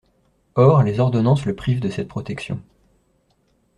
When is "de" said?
1.79-1.91